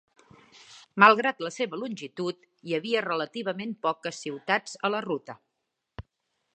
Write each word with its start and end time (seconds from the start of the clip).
Malgrat 1.03 1.43
la 1.47 1.51
seva 1.57 1.79
longitud, 1.81 2.41
hi 2.69 2.73
havia 2.79 3.05
relativament 3.07 3.77
poques 3.89 4.23
ciutats 4.25 4.83
a 4.89 4.93
la 4.97 5.05
ruta. 5.11 5.39